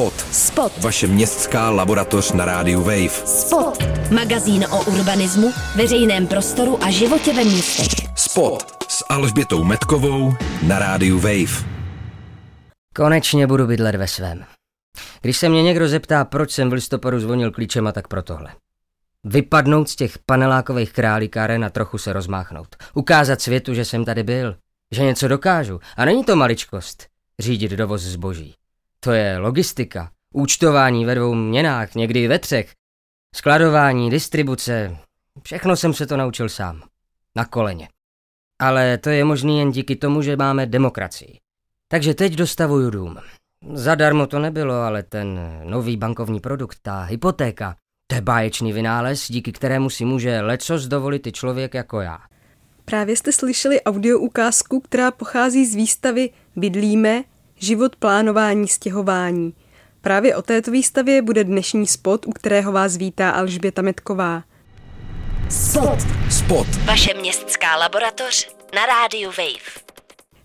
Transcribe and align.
Spot. 0.00 0.20
Spot. 0.32 0.72
Vaše 0.78 1.06
městská 1.06 1.70
laboratoř 1.70 2.32
na 2.32 2.44
rádiu 2.44 2.80
Wave. 2.80 3.08
Spot. 3.08 3.84
Magazín 4.10 4.64
o 4.70 4.84
urbanismu, 4.84 5.52
veřejném 5.76 6.26
prostoru 6.26 6.84
a 6.84 6.90
životě 6.90 7.32
ve 7.32 7.44
městech. 7.44 8.08
Spot 8.16 8.84
s 8.88 9.04
Alžbětou 9.08 9.64
Metkovou 9.64 10.34
na 10.62 10.78
rádiu 10.78 11.18
Wave. 11.18 11.66
Konečně 12.94 13.46
budu 13.46 13.66
bydlet 13.66 13.94
ve 13.94 14.08
svém. 14.08 14.44
Když 15.20 15.36
se 15.36 15.48
mě 15.48 15.62
někdo 15.62 15.88
zeptá, 15.88 16.24
proč 16.24 16.50
jsem 16.50 16.70
v 16.70 16.72
listopadu 16.72 17.20
zvonil 17.20 17.50
klíčema, 17.50 17.92
tak 17.92 18.08
pro 18.08 18.22
tohle. 18.22 18.50
Vypadnout 19.24 19.88
z 19.88 19.96
těch 19.96 20.18
panelákových 20.18 20.92
králikáren 20.92 21.64
a 21.64 21.70
trochu 21.70 21.98
se 21.98 22.12
rozmáchnout. 22.12 22.76
Ukázat 22.94 23.40
světu, 23.40 23.74
že 23.74 23.84
jsem 23.84 24.04
tady 24.04 24.22
byl. 24.22 24.56
Že 24.92 25.02
něco 25.02 25.28
dokážu. 25.28 25.80
A 25.96 26.04
není 26.04 26.24
to 26.24 26.36
maličkost. 26.36 27.06
Řídit 27.38 27.72
dovoz 27.72 28.02
zboží. 28.02 28.54
To 29.00 29.12
je 29.12 29.38
logistika. 29.38 30.10
Účtování 30.34 31.04
ve 31.04 31.14
dvou 31.14 31.34
měnách, 31.34 31.94
někdy 31.94 32.28
ve 32.28 32.38
třech. 32.38 32.72
Skladování, 33.34 34.10
distribuce. 34.10 34.96
Všechno 35.42 35.76
jsem 35.76 35.94
se 35.94 36.06
to 36.06 36.16
naučil 36.16 36.48
sám. 36.48 36.82
Na 37.36 37.44
koleně. 37.44 37.88
Ale 38.60 38.98
to 38.98 39.10
je 39.10 39.24
možný 39.24 39.58
jen 39.58 39.70
díky 39.70 39.96
tomu, 39.96 40.22
že 40.22 40.36
máme 40.36 40.66
demokracii. 40.66 41.38
Takže 41.88 42.14
teď 42.14 42.32
dostavuju 42.32 42.90
dům. 42.90 43.16
Zadarmo 43.72 44.26
to 44.26 44.38
nebylo, 44.38 44.74
ale 44.74 45.02
ten 45.02 45.40
nový 45.64 45.96
bankovní 45.96 46.40
produkt, 46.40 46.78
ta 46.82 47.02
hypotéka, 47.02 47.76
to 48.06 48.14
je 48.14 48.20
báječný 48.20 48.72
vynález, 48.72 49.30
díky 49.30 49.52
kterému 49.52 49.90
si 49.90 50.04
může 50.04 50.40
lecos 50.40 50.86
dovolit 50.86 51.26
i 51.26 51.32
člověk 51.32 51.74
jako 51.74 52.00
já. 52.00 52.18
Právě 52.84 53.16
jste 53.16 53.32
slyšeli 53.32 53.82
audio 53.82 54.18
ukázku, 54.18 54.80
která 54.80 55.10
pochází 55.10 55.66
z 55.66 55.74
výstavy 55.74 56.30
Bydlíme, 56.56 57.24
život 57.60 57.96
plánování 57.96 58.68
stěhování. 58.68 59.54
Právě 60.00 60.36
o 60.36 60.42
této 60.42 60.70
výstavě 60.70 61.22
bude 61.22 61.44
dnešní 61.44 61.86
spot, 61.86 62.26
u 62.26 62.32
kterého 62.32 62.72
vás 62.72 62.96
vítá 62.96 63.30
Alžběta 63.30 63.82
Metková. 63.82 64.42
Spot. 65.50 65.98
Spot. 66.30 66.66
Vaše 66.84 67.14
městská 67.14 67.76
laboratoř 67.76 68.48
na 68.74 68.86
rádiu 68.86 69.30
Wave. 69.30 69.90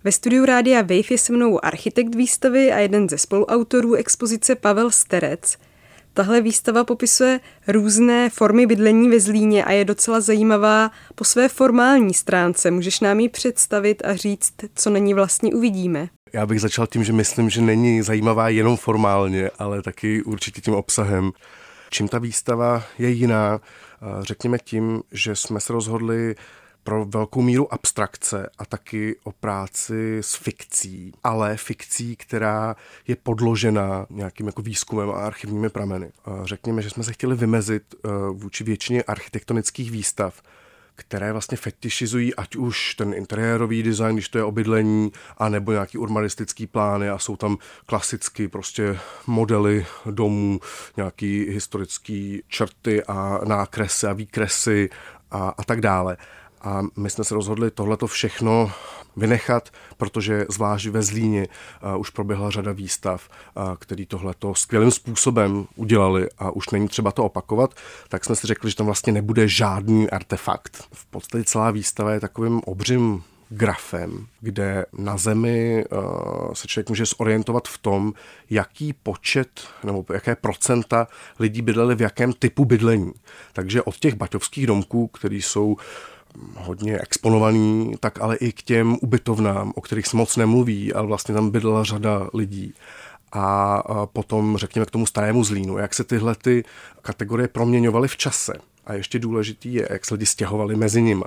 Ve 0.04 0.12
studiu 0.12 0.46
Rádia 0.46 0.82
Wave 0.82 1.12
je 1.12 1.18
se 1.18 1.34
mnou 1.34 1.66
architekt 1.66 2.16
výstavy 2.16 2.72
a 2.72 2.80
jeden 2.80 3.10
ze 3.10 3.18
spoluautorů 3.18 3.94
expozice 3.94 4.56
Pavel 4.56 4.92
Sterec. 4.92 5.58
Tahle 6.14 6.42
výstava 6.42 6.84
popisuje 6.84 7.40
různé 7.68 8.30
formy 8.30 8.66
bydlení 8.66 9.10
ve 9.10 9.20
Zlíně 9.20 9.66
a 9.66 9.72
je 9.72 9.86
docela 9.86 10.22
zajímavá 10.22 10.92
po 11.16 11.24
své 11.24 11.50
formální 11.50 12.14
stránce. 12.14 12.72
Můžeš 12.72 13.00
nám 13.00 13.20
ji 13.20 13.30
představit 13.30 14.02
a 14.06 14.16
říct, 14.16 14.54
co 14.76 14.90
na 14.90 15.00
ní 15.00 15.14
vlastně 15.14 15.54
uvidíme? 15.54 16.10
Já 16.36 16.46
bych 16.46 16.62
začal 16.62 16.88
tím, 16.88 17.04
že 17.04 17.14
myslím, 17.14 17.50
že 17.50 17.62
není 17.62 18.02
zajímavá 18.02 18.50
jenom 18.50 18.78
formálně, 18.78 19.50
ale 19.60 19.82
taky 19.82 20.24
určitě 20.24 20.62
tím 20.62 20.74
obsahem. 20.74 21.32
Čím 21.90 22.08
ta 22.08 22.20
výstava 22.20 22.84
je 22.98 23.10
jiná? 23.10 23.62
Řekněme 24.22 24.58
tím, 24.60 25.04
že 25.12 25.36
jsme 25.36 25.60
se 25.60 25.74
rozhodli 25.74 26.36
pro 26.84 27.06
velkou 27.06 27.42
míru 27.42 27.74
abstrakce 27.74 28.50
a 28.58 28.66
taky 28.66 29.16
o 29.24 29.32
práci 29.32 30.18
s 30.22 30.36
fikcí, 30.36 31.14
ale 31.24 31.58
fikcí, 31.58 32.16
která 32.16 32.76
je 33.08 33.16
podložena 33.16 34.06
nějakým 34.10 34.48
jako 34.48 34.62
výzkumem 34.62 35.10
a 35.10 35.14
archivními 35.14 35.70
prameny. 35.70 36.12
Řekněme, 36.44 36.82
že 36.82 36.90
jsme 36.90 37.04
se 37.04 37.14
chtěli 37.14 37.36
vymezit 37.36 37.84
eh, 37.96 38.10
vůči 38.32 38.64
většině 38.64 39.04
architektonických 39.04 39.92
výstav, 39.92 40.42
které 40.96 41.32
vlastně 41.32 41.58
fetišizují 41.58 42.36
ať 42.36 42.56
už 42.56 42.96
ten 42.96 43.14
interiérový 43.14 43.84
design, 43.84 44.16
když 44.16 44.30
to 44.30 44.38
je 44.38 44.44
obydlení, 44.44 45.12
anebo 45.38 45.72
nějaký 45.72 45.98
urbanistický 45.98 46.68
plány 46.68 47.10
a 47.10 47.18
jsou 47.18 47.36
tam 47.36 47.58
klasicky 47.86 48.48
prostě 48.48 49.00
modely 49.28 49.86
domů, 50.06 50.60
nějaký 50.98 51.46
historický 51.50 52.44
črty 52.48 53.04
a 53.04 53.40
nákresy 53.46 54.08
a 54.08 54.14
výkresy 54.14 54.90
a, 55.32 55.54
a 55.58 55.64
tak 55.64 55.82
dále. 55.82 56.18
A 56.66 56.82
my 56.98 57.10
jsme 57.10 57.24
se 57.24 57.36
rozhodli 57.36 57.72
tohleto 57.72 58.08
všechno 58.08 58.72
vynechat, 59.18 59.70
protože 59.98 60.46
zvlášť 60.50 60.88
ve 60.88 61.02
Zlíně 61.02 61.48
uh, 61.48 62.00
už 62.00 62.10
proběhla 62.10 62.50
řada 62.50 62.72
výstav, 62.72 63.30
uh, 63.56 63.64
který 63.76 64.06
tohleto 64.06 64.56
skvělým 64.56 64.92
způsobem 64.92 65.68
udělali 65.76 66.30
a 66.38 66.52
už 66.52 66.70
není 66.70 66.88
třeba 66.88 67.12
to 67.12 67.26
opakovat, 67.26 67.74
tak 68.10 68.26
jsme 68.26 68.36
si 68.36 68.48
řekli, 68.48 68.70
že 68.70 68.76
tam 68.76 68.86
vlastně 68.86 69.14
nebude 69.14 69.48
žádný 69.48 70.10
artefakt. 70.10 70.84
V 70.94 71.06
podstatě 71.06 71.44
celá 71.44 71.72
výstava 71.72 72.14
je 72.14 72.20
takovým 72.20 72.62
obřím 72.66 73.24
grafem, 73.50 74.28
kde 74.42 74.86
na 74.98 75.18
zemi 75.18 75.86
uh, 75.92 76.54
se 76.54 76.68
člověk 76.68 76.90
může 76.90 77.06
zorientovat 77.06 77.68
v 77.68 77.78
tom, 77.78 78.14
jaký 78.50 78.94
počet 78.94 79.68
nebo 79.84 80.06
jaké 80.14 80.36
procenta 80.36 81.08
lidí 81.40 81.62
bydleli 81.62 81.96
v 81.96 82.02
jakém 82.02 82.34
typu 82.34 82.66
bydlení. 82.66 83.12
Takže 83.54 83.82
od 83.82 83.98
těch 83.98 84.16
baťovských 84.16 84.68
domků, 84.68 85.08
které 85.08 85.36
jsou 85.36 85.78
hodně 86.58 87.00
exponovaný, 87.00 87.96
tak 88.00 88.22
ale 88.22 88.36
i 88.36 88.52
k 88.52 88.62
těm 88.62 88.98
ubytovnám, 89.02 89.74
o 89.76 89.82
kterých 89.82 90.08
se 90.08 90.18
moc 90.18 90.38
nemluví, 90.38 90.94
ale 90.94 91.08
vlastně 91.08 91.36
tam 91.36 91.50
bydlela 91.50 91.84
řada 91.84 92.30
lidí. 92.34 92.74
A 93.32 93.82
potom 94.06 94.58
řekněme 94.58 94.86
k 94.86 94.92
tomu 94.92 95.06
starému 95.06 95.44
zlínu, 95.44 95.78
jak 95.78 95.94
se 95.94 96.04
tyhle 96.04 96.36
ty 96.36 96.64
kategorie 97.02 97.48
proměňovaly 97.48 98.08
v 98.08 98.18
čase. 98.18 98.54
A 98.86 98.94
ještě 98.94 99.20
důležitý 99.20 99.74
je, 99.74 99.88
jak 99.92 100.06
se 100.06 100.14
lidi 100.14 100.26
stěhovali 100.26 100.76
mezi 100.76 101.02
nimi. 101.02 101.26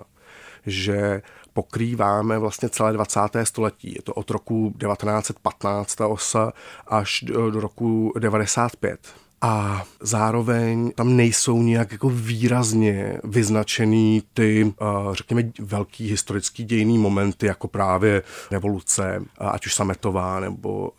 Že 0.67 1.23
pokrýváme 1.53 2.39
vlastně 2.39 2.69
celé 2.69 2.93
20. 2.93 3.21
století. 3.45 3.95
Je 3.95 4.03
to 4.03 4.15
od 4.15 4.31
roku 4.31 4.75
1915 4.81 5.95
ta 5.95 6.07
osa 6.07 6.53
až 6.87 7.25
do, 7.27 7.51
do 7.51 7.61
roku 7.61 8.13
95 8.19 9.01
a 9.41 9.85
zároveň 10.01 10.93
tam 10.95 11.17
nejsou 11.17 11.63
nějak 11.63 11.93
jako 11.93 12.09
výrazně 12.09 13.21
vyznačený 13.25 14.23
ty, 14.35 14.75
řekněme, 15.13 15.43
velký 15.61 16.11
historický 16.11 16.65
dějný 16.65 16.99
momenty, 16.99 17.47
jako 17.47 17.69
právě 17.69 18.23
revoluce, 18.51 19.23
ať 19.39 19.67
už 19.67 19.75
sametová 19.75 20.41
nebo, 20.41 20.91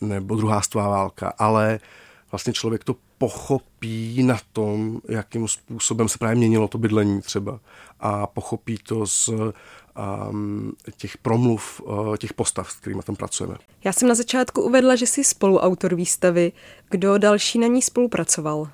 nebo 0.00 0.36
druhá 0.36 0.60
stová 0.60 0.88
válka, 0.88 1.32
ale 1.38 1.80
vlastně 2.30 2.52
člověk 2.52 2.84
to 2.84 2.96
pochopí 3.18 4.22
na 4.22 4.38
tom, 4.52 5.00
jakým 5.08 5.48
způsobem 5.48 6.08
se 6.08 6.18
právě 6.18 6.36
měnilo 6.36 6.68
to 6.68 6.78
bydlení 6.78 7.20
třeba. 7.20 7.60
A 8.00 8.26
pochopí 8.26 8.78
to 8.82 9.06
z 9.06 9.30
um, 10.30 10.72
těch 10.96 11.18
promluv, 11.18 11.80
uh, 11.80 12.16
těch 12.16 12.32
postav, 12.32 12.70
s 12.70 12.76
kterými 12.76 13.02
tam 13.02 13.16
pracujeme. 13.16 13.56
Já 13.84 13.92
jsem 13.92 14.08
na 14.08 14.14
začátku 14.14 14.62
uvedla, 14.62 14.96
že 14.96 15.06
jsi 15.06 15.24
spoluautor 15.24 15.94
výstavy. 15.94 16.52
Kdo 16.90 17.18
další 17.18 17.58
na 17.58 17.66
ní 17.66 17.82
spolupracoval? 17.82 18.68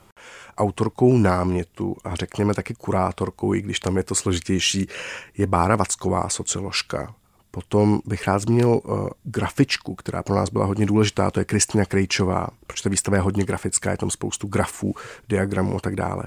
Autorkou 0.59 1.19
námětu 1.19 1.97
a 2.05 2.15
řekněme 2.15 2.55
taky 2.55 2.75
kurátorkou, 2.75 3.55
i 3.55 3.63
když 3.63 3.81
tam 3.81 3.97
je 3.97 4.03
to 4.03 4.15
složitější, 4.15 4.89
je 5.37 5.47
Bára 5.47 5.77
Vacková, 5.77 6.29
socioložka. 6.29 7.15
Potom 7.51 8.01
bych 8.07 8.27
rád 8.27 8.39
zmínil 8.39 8.69
uh, 8.69 9.09
grafičku, 9.25 9.95
která 9.95 10.23
pro 10.23 10.35
nás 10.35 10.51
byla 10.51 10.65
hodně 10.65 10.87
důležitá, 10.87 11.31
to 11.31 11.41
je 11.41 11.45
Kristina 11.45 11.85
Krejčová, 11.85 12.49
protože 12.67 12.83
ta 12.83 12.89
výstava 12.89 13.17
je 13.17 13.21
hodně 13.21 13.45
grafická, 13.45 13.91
je 13.91 13.97
tam 13.97 14.11
spoustu 14.11 14.47
grafů, 14.47 14.95
diagramů 15.29 15.77
a 15.77 15.81
tak 15.81 15.97
dále. 15.97 16.25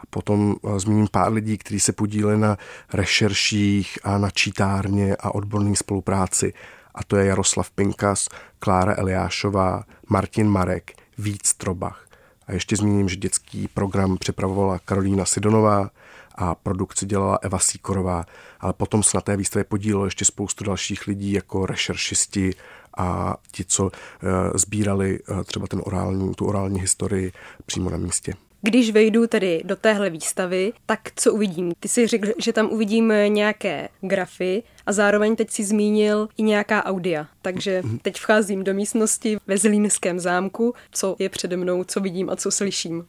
A 0.00 0.02
potom 0.10 0.56
eh, 0.64 0.80
zmíním 0.80 1.08
pár 1.10 1.32
lidí, 1.32 1.58
kteří 1.58 1.80
se 1.80 1.92
podíleli 1.92 2.38
na 2.38 2.58
rešerších 2.92 3.98
a 4.04 4.18
na 4.18 4.30
čítárně 4.30 5.16
a 5.16 5.34
odborné 5.34 5.76
spolupráci. 5.76 6.52
A 6.94 7.04
to 7.04 7.16
je 7.16 7.26
Jaroslav 7.26 7.70
Pinkas, 7.70 8.28
Klára 8.58 8.94
Eliášová, 8.98 9.84
Martin 10.08 10.48
Marek, 10.48 10.92
Víc 11.18 11.54
Trobach. 11.54 12.06
A 12.46 12.52
ještě 12.52 12.76
zmíním, 12.76 13.08
že 13.08 13.16
dětský 13.16 13.68
program 13.68 14.16
připravovala 14.16 14.78
Karolína 14.78 15.24
Sidonová 15.24 15.90
a 16.34 16.54
produkci 16.54 17.06
dělala 17.06 17.38
Eva 17.42 17.58
Síkorová, 17.58 18.24
ale 18.60 18.72
potom 18.72 19.02
se 19.02 19.16
na 19.16 19.20
té 19.20 19.36
výstavě 19.36 19.64
podílelo 19.64 20.04
ještě 20.04 20.24
spoustu 20.24 20.64
dalších 20.64 21.06
lidí 21.06 21.32
jako 21.32 21.66
rešeršisti 21.66 22.54
a 22.96 23.36
ti, 23.52 23.64
co 23.64 23.90
e, 23.90 24.58
sbírali 24.58 25.18
e, 25.40 25.44
třeba 25.44 25.66
ten 25.66 25.82
orální, 25.84 26.34
tu 26.34 26.46
orální 26.46 26.80
historii 26.80 27.32
přímo 27.66 27.90
na 27.90 27.96
místě. 27.96 28.34
Když 28.62 28.90
vejdu 28.90 29.26
tedy 29.26 29.62
do 29.64 29.76
téhle 29.76 30.10
výstavy, 30.10 30.72
tak 30.86 31.00
co 31.16 31.32
uvidím? 31.32 31.72
Ty 31.80 31.88
si 31.88 32.06
řekl, 32.06 32.28
že 32.38 32.52
tam 32.52 32.70
uvidím 32.70 33.12
nějaké 33.26 33.88
grafy 34.00 34.62
a 34.86 34.92
zároveň 34.92 35.36
teď 35.36 35.50
si 35.50 35.64
zmínil 35.64 36.28
i 36.36 36.42
nějaká 36.42 36.84
audia. 36.84 37.26
Takže 37.42 37.82
teď 38.02 38.16
vcházím 38.16 38.64
do 38.64 38.74
místnosti 38.74 39.36
ve 39.46 39.58
Zlínském 39.58 40.20
zámku, 40.20 40.74
co 40.92 41.16
je 41.18 41.28
přede 41.28 41.56
mnou, 41.56 41.84
co 41.84 42.00
vidím 42.00 42.30
a 42.30 42.36
co 42.36 42.50
slyším 42.50 43.06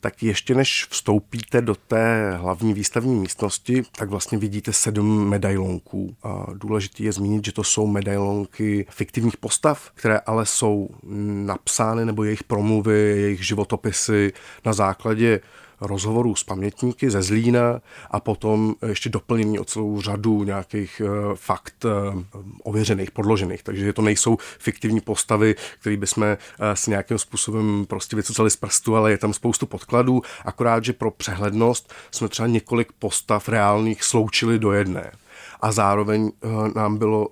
tak 0.00 0.22
ještě 0.22 0.54
než 0.54 0.86
vstoupíte 0.90 1.62
do 1.62 1.74
té 1.74 2.36
hlavní 2.36 2.74
výstavní 2.74 3.14
místnosti, 3.14 3.82
tak 3.96 4.10
vlastně 4.10 4.38
vidíte 4.38 4.72
sedm 4.72 5.28
medailonků. 5.28 6.16
A 6.22 6.46
důležité 6.54 7.02
je 7.02 7.12
zmínit, 7.12 7.44
že 7.44 7.52
to 7.52 7.64
jsou 7.64 7.86
medailonky 7.86 8.86
fiktivních 8.90 9.36
postav, 9.36 9.90
které 9.94 10.18
ale 10.18 10.46
jsou 10.46 10.88
napsány 11.44 12.04
nebo 12.04 12.24
jejich 12.24 12.44
promluvy, 12.44 12.98
jejich 12.98 13.46
životopisy 13.46 14.32
na 14.64 14.72
základě 14.72 15.40
rozhovorů 15.80 16.34
s 16.34 16.44
pamětníky 16.44 17.10
ze 17.10 17.22
Zlína 17.22 17.80
a 18.10 18.20
potom 18.20 18.74
ještě 18.86 19.10
doplnění 19.10 19.58
o 19.58 19.64
celou 19.64 20.00
řadu 20.00 20.44
nějakých 20.44 21.02
fakt 21.34 21.84
ověřených, 22.62 23.10
podložených. 23.10 23.62
Takže 23.62 23.92
to 23.92 24.02
nejsou 24.02 24.36
fiktivní 24.58 25.00
postavy, 25.00 25.54
které 25.80 25.96
bychom 25.96 26.36
s 26.58 26.86
nějakým 26.86 27.18
způsobem 27.18 27.86
prostě 27.88 28.16
vycucali 28.16 28.50
z 28.50 28.56
prstu, 28.56 28.96
ale 28.96 29.10
je 29.10 29.18
tam 29.18 29.32
spoustu 29.32 29.66
podkladů, 29.66 30.22
akorát, 30.44 30.84
že 30.84 30.92
pro 30.92 31.10
přehlednost 31.10 31.92
jsme 32.10 32.28
třeba 32.28 32.46
několik 32.46 32.92
postav 32.92 33.48
reálných 33.48 34.04
sloučili 34.04 34.58
do 34.58 34.72
jedné 34.72 35.12
a 35.60 35.72
zároveň 35.72 36.32
nám 36.74 36.98
bylo 36.98 37.28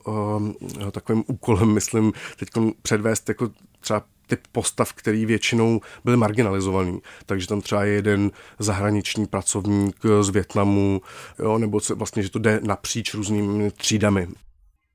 takovým 0.91 1.25
úkolem, 1.27 1.69
myslím, 1.75 2.13
teď 2.37 2.49
předvést 2.83 3.29
jako 3.29 3.51
třeba 3.81 4.03
typ 4.29 4.41
postav, 4.53 4.93
který 4.93 5.27
většinou 5.27 5.81
byly 6.05 6.17
marginalizovaný. 6.17 6.99
Takže 7.27 7.49
tam 7.49 7.61
třeba 7.61 7.85
je 7.85 7.93
jeden 7.93 8.31
zahraniční 8.59 9.27
pracovník 9.27 9.97
z 10.21 10.29
Větnamu, 10.29 11.01
jo, 11.39 11.59
nebo 11.59 11.81
se, 11.81 11.95
vlastně, 11.95 12.23
že 12.23 12.31
to 12.31 12.39
jde 12.39 12.61
napříč 12.63 13.15
různými 13.15 13.71
třídami. 13.71 14.29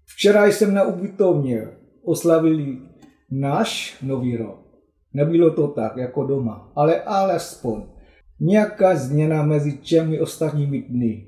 Včera 0.06 0.46
jsem 0.46 0.74
na 0.74 0.84
ubytovně 0.84 1.68
oslavili 2.04 2.78
náš 3.32 3.98
nový 4.02 4.38
rok. 4.38 4.60
Nebylo 5.14 5.52
to 5.52 5.68
tak, 5.68 5.98
jako 5.98 6.24
doma, 6.24 6.72
ale 6.76 7.02
alespoň 7.02 7.82
nějaká 8.40 8.96
změna 8.96 9.44
mezi 9.44 9.78
těmi 9.78 10.20
ostatními 10.20 10.82
dny. 10.82 11.28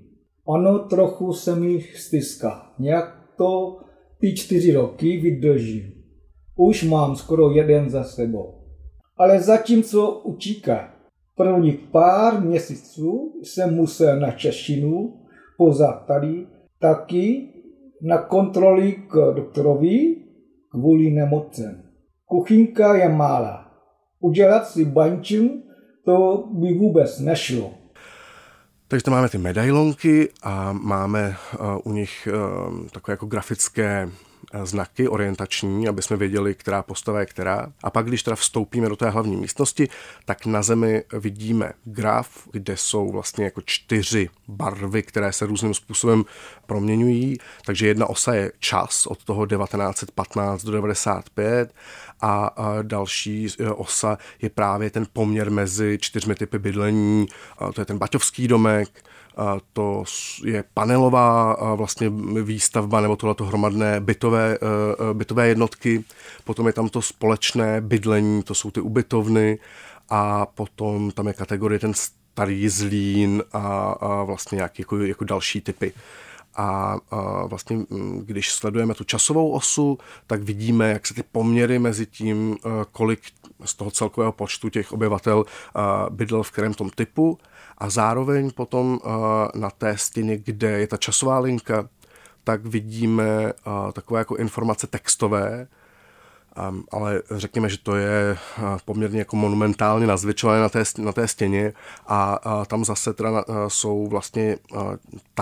Ano, 0.56 0.80
trochu 0.80 1.34
se 1.34 1.56
mi 1.56 1.82
styská. 1.96 2.74
Nějak 2.80 3.20
to 3.38 3.78
ty 4.20 4.36
čtyři 4.36 4.74
roky 4.74 5.18
vydržím. 5.18 6.05
Už 6.56 6.84
mám 6.84 7.16
skoro 7.16 7.52
jeden 7.52 7.90
za 7.90 8.04
sebou. 8.04 8.54
Ale 9.18 9.40
zatímco 9.40 10.12
utíká, 10.12 10.94
prvních 11.36 11.80
pár 11.80 12.42
měsíců 12.42 13.34
jsem 13.44 13.76
musel 13.76 14.20
na 14.20 14.32
češtinu, 14.32 15.14
pozad 15.58 16.06
tady, 16.08 16.48
taky 16.80 17.50
na 18.02 18.18
kontroly 18.18 18.92
k 19.08 19.34
doktorovi 19.36 20.16
kvůli 20.72 21.12
nemocem. 21.12 21.84
Kuchyňka 22.26 22.96
je 22.96 23.10
malá. 23.10 23.72
Udělat 24.20 24.68
si 24.68 24.86
baňčím 24.86 25.66
to 26.06 26.48
by 26.52 26.74
vůbec 26.74 27.20
nešlo. 27.20 27.74
Takže 28.88 29.04
tam 29.04 29.14
máme 29.14 29.30
ty 29.30 29.38
medailonky 29.38 30.30
a 30.44 30.74
máme 30.74 31.36
uh, 31.60 31.68
u 31.84 31.92
nich 31.94 32.28
uh, 32.32 32.88
takové 32.88 33.14
jako 33.14 33.26
grafické 33.26 34.10
znaky 34.64 35.08
orientační, 35.08 35.88
aby 35.88 36.02
jsme 36.02 36.18
věděli, 36.18 36.56
která 36.56 36.84
postava 36.84 37.20
je 37.20 37.26
která. 37.26 37.72
A 37.84 37.90
pak, 37.90 38.06
když 38.06 38.24
teda 38.24 38.36
vstoupíme 38.36 38.90
do 38.90 38.96
té 38.96 39.10
hlavní 39.10 39.36
místnosti, 39.36 39.90
tak 40.26 40.46
na 40.46 40.62
zemi 40.62 41.04
vidíme 41.14 41.74
graf, 41.84 42.48
kde 42.52 42.78
jsou 42.78 43.12
vlastně 43.12 43.46
jako 43.46 43.62
čtyři 43.66 44.30
barvy, 44.48 45.04
které 45.04 45.34
se 45.34 45.46
různým 45.46 45.74
způsobem 45.74 46.26
proměňují. 46.66 47.38
Takže 47.66 47.88
jedna 47.88 48.06
osa 48.06 48.34
je 48.34 48.52
čas 48.60 49.06
od 49.06 49.24
toho 49.24 49.48
1915 49.48 50.64
do 50.64 50.72
95 50.72 51.74
a 52.22 52.56
další 52.82 53.48
e, 53.60 53.70
osa 53.70 54.18
je 54.42 54.50
právě 54.50 54.90
ten 54.90 55.06
poměr 55.14 55.52
mezi 55.52 55.98
čtyřmi 56.02 56.36
typy 56.36 56.60
bydlení. 56.60 57.26
To 57.74 57.82
je 57.82 57.86
ten 57.86 57.98
baťovský 57.98 58.48
domek, 58.48 59.04
to 59.74 60.04
je 60.44 60.64
panelová 60.74 61.58
vlastně 61.76 62.12
výstavba 62.44 63.02
nebo 63.02 63.16
tohleto 63.16 63.46
hromadné 63.46 64.00
bytové, 64.00 64.54
e, 64.54 64.58
e, 65.12 65.14
bytové 65.14 65.48
jednotky, 65.48 66.04
potom 66.44 66.68
je 66.68 66.74
tam 66.74 66.90
to 66.90 67.02
společné 67.02 67.82
bydlení, 67.82 68.44
to 68.44 68.56
jsou 68.56 68.72
ty 68.72 68.82
ubytovny 68.82 69.60
a 70.10 70.46
potom 70.46 71.12
tam 71.12 71.28
je 71.28 71.34
kategorie 71.34 71.80
ten 71.80 71.94
starý 71.94 72.70
zlín 72.70 73.44
a, 73.54 73.96
a 74.02 74.24
vlastně 74.24 74.56
nějaké 74.56 74.82
jako, 74.82 74.98
jako 74.98 75.26
další 75.26 75.62
typy. 75.62 75.94
A, 76.58 76.98
vlastně, 77.46 77.78
když 78.20 78.52
sledujeme 78.52 78.94
tu 78.94 79.04
časovou 79.04 79.52
osu, 79.52 79.98
tak 80.28 80.44
vidíme, 80.44 80.92
jak 80.92 81.08
se 81.08 81.14
ty 81.14 81.24
poměry 81.24 81.80
mezi 81.80 82.06
tím, 82.06 82.58
e, 82.66 82.70
kolik 82.92 83.22
z 83.66 83.74
toho 83.74 83.92
celkového 83.92 84.32
počtu 84.32 84.70
těch 84.70 84.92
obyvatel 84.92 85.46
bydlel 86.10 86.44
v 86.44 86.52
kterém 86.52 86.74
tom 86.74 86.90
typu 86.90 87.38
a 87.78 87.90
zároveň 87.90 88.52
potom 88.52 89.00
na 89.56 89.70
té 89.70 89.98
stěně, 89.98 90.38
kde 90.38 90.70
je 90.70 90.88
ta 90.88 90.98
časová 90.98 91.40
linka, 91.40 91.90
tak 92.44 92.66
vidíme 92.66 93.54
takové 93.94 94.20
jako 94.20 94.36
informace 94.36 94.88
textové, 94.88 95.68
ale 96.92 97.22
řekněme, 97.32 97.70
že 97.70 97.78
to 97.78 97.96
je 97.96 98.38
poměrně 98.86 99.20
jako 99.20 99.36
monumentálně 99.36 100.08
nazvětšované 100.08 100.62
na 100.62 100.70
té, 100.70 100.84
na 100.98 101.12
té 101.12 101.28
stěně 101.28 101.74
a, 102.08 102.40
tam 102.66 102.86
zase 102.86 103.14
teda 103.14 103.46
jsou 103.68 104.08
vlastně 104.08 104.58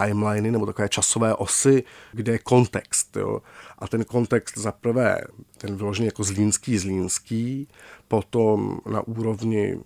timeliny 0.04 0.52
nebo 0.52 0.66
takové 0.66 0.90
časové 0.90 1.36
osy, 1.36 1.84
kde 2.12 2.32
je 2.32 2.40
kontext. 2.40 3.18
Jo. 3.18 3.42
A 3.80 3.88
ten 3.88 4.06
kontext 4.06 4.58
za 4.58 4.72
prvé, 4.72 5.22
ten 5.58 5.76
vyložený 5.76 6.06
jako 6.06 6.24
zlínský, 6.24 6.78
zlínský, 6.78 7.68
potom 8.08 8.80
na 8.92 9.02
úrovni 9.02 9.80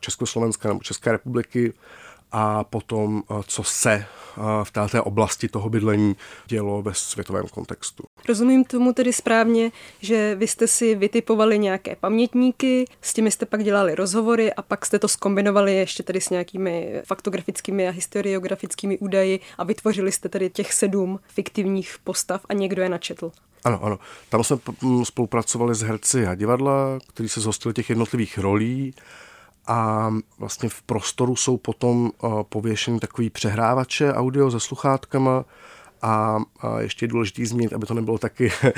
Československa 0.00 0.68
nebo 0.68 0.80
České 0.80 1.12
republiky 1.12 1.72
a 2.32 2.64
potom, 2.64 3.22
eh, 3.30 3.34
co 3.46 3.64
se 3.64 3.92
eh, 3.92 4.40
v 4.64 4.70
této 4.70 5.04
oblasti 5.04 5.48
toho 5.48 5.70
bydlení 5.70 6.16
dělo 6.46 6.82
ve 6.82 6.94
světovém 6.94 7.46
kontextu. 7.48 8.04
Rozumím 8.28 8.64
tomu 8.64 8.92
tedy 8.92 9.12
správně, 9.12 9.72
že 10.00 10.34
vy 10.34 10.48
jste 10.48 10.66
si 10.66 10.94
vytipovali 10.94 11.58
nějaké 11.58 11.96
pamětníky, 11.96 12.84
s 13.02 13.14
těmi 13.14 13.30
jste 13.30 13.46
pak 13.46 13.64
dělali 13.64 13.94
rozhovory 13.94 14.52
a 14.52 14.62
pak 14.62 14.86
jste 14.86 14.98
to 14.98 15.08
skombinovali 15.08 15.74
ještě 15.74 16.02
tedy 16.02 16.20
s 16.20 16.30
nějakými 16.30 17.02
faktografickými 17.06 17.88
a 17.88 17.90
historiografickými 17.90 18.98
údaji 18.98 19.40
a 19.58 19.64
vytvořili 19.64 20.12
jste 20.12 20.28
tedy 20.28 20.50
těch 20.50 20.72
sedm 20.72 21.20
fiktivních 21.26 21.96
postav 22.04 22.40
a 22.48 22.52
někdo 22.52 22.82
je 22.82 22.88
načetl. 22.88 23.32
Ano, 23.64 23.84
ano. 23.84 23.98
Tam 24.28 24.44
jsme 24.44 24.56
spolupracovali 25.04 25.74
s 25.74 25.82
herci 25.82 26.26
a 26.26 26.34
divadla, 26.34 26.98
kteří 27.08 27.28
se 27.28 27.40
zhostili 27.40 27.74
těch 27.74 27.88
jednotlivých 27.88 28.38
rolí 28.38 28.94
a 29.68 30.10
vlastně 30.38 30.68
v 30.68 30.82
prostoru 30.82 31.36
jsou 31.36 31.56
potom 31.56 32.10
eh, 32.10 32.28
pověšeny 32.48 33.00
takový 33.00 33.30
přehrávače 33.30 34.14
audio 34.14 34.50
se 34.50 34.60
sluchátkama, 34.60 35.44
a, 36.02 36.38
a 36.60 36.80
ještě 36.80 37.04
je 37.04 37.08
důležité 37.08 37.46
zmínit, 37.46 37.72
aby 37.72 37.86
to 37.86 37.94
nebylo 37.94 38.18
taky 38.18 38.52
uh, 38.64 38.70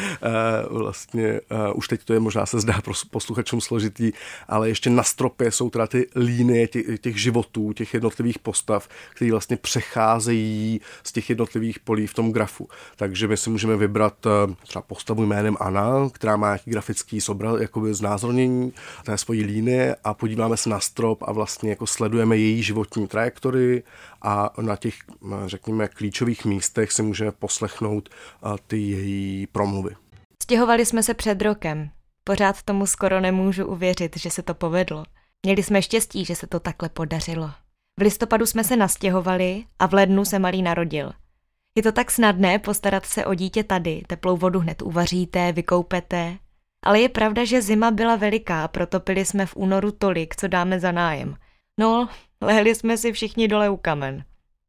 vlastně, 0.82 1.40
uh, 1.50 1.58
už 1.75 1.88
teď 1.88 2.05
to 2.05 2.12
je 2.12 2.20
možná 2.20 2.46
se 2.46 2.61
zdá 2.61 2.81
pro 2.81 2.94
posluchačům 3.11 3.61
složitý, 3.61 4.12
ale 4.49 4.69
ještě 4.69 4.90
na 4.90 5.02
stropě 5.02 5.50
jsou 5.50 5.70
teda 5.70 5.87
ty 5.87 6.06
línie 6.17 6.69
těch, 6.69 7.00
těch 7.00 7.20
životů, 7.20 7.72
těch 7.72 7.94
jednotlivých 7.94 8.38
postav, 8.38 8.88
které 9.14 9.31
vlastně 9.31 9.56
přecházejí 9.56 10.81
z 11.02 11.12
těch 11.12 11.31
jednotlivých 11.31 11.78
polí 11.78 12.06
v 12.06 12.14
tom 12.14 12.32
grafu. 12.32 12.69
Takže 12.96 13.28
my 13.28 13.37
si 13.37 13.50
můžeme 13.50 13.76
vybrat 13.76 14.26
uh, 14.26 14.55
třeba 14.62 14.82
postavu 14.82 15.26
jménem 15.26 15.56
Anna, 15.61 16.08
která 16.12 16.37
má 16.37 16.46
nějaký 16.46 16.70
grafický 16.70 17.20
sobra, 17.20 17.52
jakoby 17.61 17.94
znázornění 17.94 18.72
té 19.05 19.19
svojí 19.19 19.43
línie 19.43 19.96
a 20.05 20.14
podíváme 20.14 20.56
se 20.56 20.70
na 20.70 20.81
strop 20.81 21.22
a 21.22 21.32
vlastně 21.32 21.70
jako 21.70 21.86
sledujeme 21.86 22.36
její 22.36 22.62
životní 22.62 23.08
trajektory 23.08 23.82
a 24.22 24.50
na 24.60 24.77
těch, 24.77 24.94
řekněme, 25.46 25.89
klíčových 25.89 26.44
místech 26.44 26.93
si 26.93 27.03
můžeme 27.03 27.32
poslechnout 27.32 28.08
ty 28.67 28.79
její 28.79 29.46
promluvy. 29.46 29.96
Stěhovali 30.43 30.86
jsme 30.86 31.03
se 31.03 31.15
před 31.15 31.43
rokem. 31.43 31.91
Pořád 32.24 32.62
tomu 32.62 32.86
skoro 32.86 33.20
nemůžu 33.20 33.67
uvěřit, 33.67 34.17
že 34.17 34.31
se 34.31 34.43
to 34.43 34.55
povedlo. 34.55 35.05
Měli 35.43 35.62
jsme 35.62 35.82
štěstí, 35.82 36.24
že 36.24 36.36
se 36.36 36.46
to 36.46 36.60
takhle 36.60 36.89
podařilo. 36.89 37.50
V 38.00 38.03
listopadu 38.03 38.46
jsme 38.46 38.65
se 38.65 38.77
nastěhovali 38.77 39.65
a 39.79 39.86
v 39.86 39.94
lednu 39.94 40.24
se 40.24 40.39
malý 40.39 40.62
narodil. 40.62 41.12
Je 41.77 41.82
to 41.82 41.93
tak 41.93 42.10
snadné 42.10 42.58
postarat 42.58 43.06
se 43.06 43.27
o 43.27 43.34
dítě 43.34 43.65
tady, 43.65 44.03
teplou 44.06 44.36
vodu 44.36 44.60
hned 44.60 44.82
uvaříte, 44.82 45.53
vykoupete. 45.53 46.36
Ale 46.82 47.00
je 47.00 47.08
pravda, 47.08 47.44
že 47.44 47.62
zima 47.62 47.91
byla 47.91 48.17
veliká, 48.17 48.69
proto 48.69 49.00
pili 49.00 49.24
jsme 49.24 49.46
v 49.46 49.56
únoru 49.56 49.91
tolik, 49.91 50.36
co 50.36 50.48
dáme 50.48 50.81
za 50.81 50.93
nájem. 50.93 51.36
No, 51.81 52.08
lehli 52.41 52.75
jsme 52.75 52.96
si 52.96 53.13
všichni 53.13 53.49
dole 53.49 53.70
u 53.70 53.77
kamen. 53.77 54.25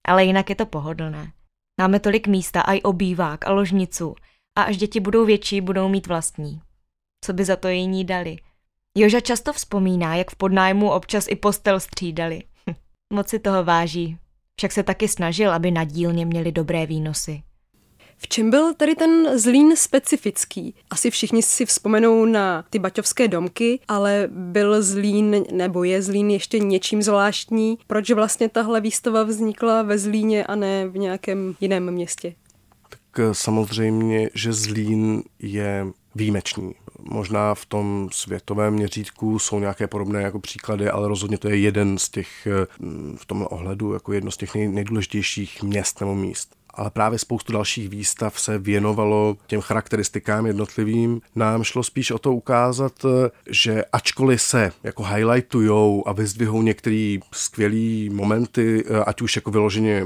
Ale 0.08 0.26
jinak 0.26 0.50
je 0.50 0.56
to 0.56 0.66
pohodlné. 0.66 1.32
Máme 1.82 2.00
tolik 2.00 2.28
místa, 2.28 2.62
a 2.62 2.74
i 2.74 2.82
obývák 2.82 3.48
a 3.48 3.52
ložnicu. 3.52 4.16
A 4.58 4.62
až 4.62 4.78
děti 4.78 5.00
budou 5.00 5.26
větší, 5.26 5.62
budou 5.62 5.90
mít 5.90 6.08
vlastní. 6.08 6.62
Co 7.26 7.34
by 7.34 7.46
za 7.46 7.56
to 7.56 7.68
jiní 7.68 8.06
dali? 8.06 8.38
Joža 8.96 9.20
často 9.20 9.54
vzpomíná, 9.54 10.16
jak 10.16 10.32
v 10.32 10.36
podnájmu 10.36 10.92
občas 10.92 11.26
i 11.28 11.36
postel 11.36 11.80
střídali. 11.80 12.44
Moc 13.14 13.30
si 13.30 13.40
toho 13.40 13.64
váží. 13.64 14.18
Však 14.58 14.72
se 14.72 14.84
taky 14.84 15.08
snažil, 15.08 15.54
aby 15.54 15.72
na 15.72 15.84
dílně 15.84 16.26
měli 16.26 16.52
dobré 16.52 16.86
výnosy. 16.86 17.44
V 18.24 18.28
čem 18.28 18.50
byl 18.50 18.74
tady 18.74 18.96
ten 18.96 19.40
zlín 19.40 19.76
specifický? 19.76 20.76
Asi 20.90 21.12
všichni 21.12 21.42
si 21.42 21.66
vzpomenou 21.66 22.26
na 22.26 22.66
ty 22.70 22.80
baťovské 22.80 23.28
domky, 23.28 23.80
ale 23.88 24.28
byl 24.32 24.84
zlín 24.84 25.44
nebo 25.52 25.84
je 25.84 26.02
zlín 26.02 26.30
ještě 26.30 26.60
něčím 26.60 27.02
zvláštní? 27.02 27.78
Proč 27.88 28.12
vlastně 28.12 28.50
tahle 28.50 28.82
výstava 28.82 29.24
vznikla 29.24 29.82
ve 29.82 29.98
Zlíně 29.98 30.46
a 30.46 30.56
ne 30.56 30.88
v 30.88 30.98
nějakém 30.98 31.56
jiném 31.62 31.92
městě? 31.92 32.36
Tak 32.90 33.20
eh, 33.20 33.34
samozřejmě, 33.34 34.30
že 34.34 34.54
Zlín 34.54 35.24
je 35.40 35.88
výjimečný. 36.16 36.76
Možná 37.00 37.56
v 37.56 37.66
tom 37.66 38.10
světovém 38.12 38.74
měřítku 38.74 39.40
jsou 39.40 39.60
nějaké 39.60 39.88
podobné 39.88 40.22
jako 40.22 40.40
příklady, 40.40 40.90
ale 40.90 41.08
rozhodně 41.08 41.38
to 41.38 41.50
je 41.50 41.58
jeden 41.58 41.98
z 41.98 42.10
těch 42.10 42.48
v 43.16 43.26
tom 43.26 43.48
ohledu 43.50 43.94
jako 43.94 44.14
jedno 44.14 44.32
z 44.32 44.38
těch 44.38 44.56
nejdůležitějších 44.56 45.64
měst 45.64 46.00
nebo 46.00 46.16
míst 46.16 46.56
ale 46.74 46.90
právě 46.90 47.20
spoustu 47.20 47.54
dalších 47.54 47.90
výstav 47.90 48.40
se 48.40 48.58
věnovalo 48.58 49.38
těm 49.48 49.62
charakteristikám 49.62 50.46
jednotlivým. 50.46 51.22
Nám 51.36 51.64
šlo 51.64 51.84
spíš 51.84 52.12
o 52.12 52.20
to 52.20 52.34
ukázat, 52.34 53.06
že 53.50 53.86
ačkoliv 53.94 54.42
se 54.42 54.72
jako 54.84 55.04
highlightujou 55.04 56.08
a 56.08 56.14
vyzdvihou 56.14 56.62
některé 56.62 57.18
skvělé 57.34 58.16
momenty, 58.16 58.86
ať 59.06 59.22
už 59.22 59.36
jako 59.36 59.52
vyloženě, 59.52 60.06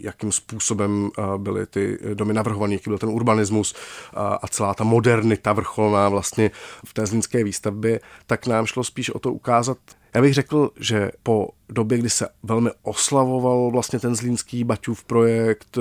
jakým 0.00 0.32
způsobem 0.32 1.10
byly 1.36 1.66
ty 1.66 1.98
domy 2.14 2.34
navrhované, 2.34 2.72
jaký 2.72 2.90
byl 2.90 2.98
ten 2.98 3.08
urbanismus 3.08 3.74
a 4.14 4.48
celá 4.48 4.74
ta 4.74 4.84
modernita 4.84 5.52
vrcholná 5.52 6.08
vlastně 6.08 6.50
v 6.86 6.94
té 6.94 7.06
zlínské 7.06 7.44
výstavbě, 7.44 8.00
tak 8.26 8.46
nám 8.46 8.66
šlo 8.66 8.84
spíš 8.84 9.10
o 9.10 9.18
to 9.18 9.32
ukázat, 9.32 9.78
já 10.14 10.22
bych 10.22 10.34
řekl, 10.34 10.70
že 10.80 11.10
po 11.22 11.48
době, 11.68 11.98
kdy 11.98 12.10
se 12.10 12.28
velmi 12.42 12.70
oslavoval 12.82 13.70
vlastně 13.70 13.98
ten 13.98 14.14
zlínský 14.14 14.64
Baťův 14.64 15.04
projekt 15.04 15.78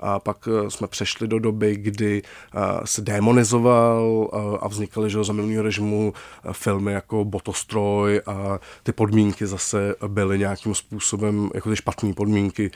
a 0.00 0.18
pak 0.18 0.48
eh, 0.48 0.70
jsme 0.70 0.86
přešli 0.86 1.28
do 1.28 1.38
doby, 1.38 1.76
kdy 1.76 2.22
eh, 2.22 2.60
se 2.84 3.00
demonizoval 3.02 4.30
eh, 4.32 4.58
a 4.60 4.68
vznikaly 4.68 5.10
že 5.10 5.24
za 5.24 5.32
minulého 5.32 5.62
režimu 5.62 6.12
filmy 6.52 6.92
jako 6.92 7.24
Botostroj 7.24 8.20
a 8.26 8.58
ty 8.82 8.92
podmínky 8.92 9.46
zase 9.46 9.94
byly 10.06 10.38
nějakým 10.38 10.74
způsobem, 10.74 11.50
jako 11.54 11.70
ty 11.70 11.76
špatné 11.76 12.14
podmínky, 12.14 12.70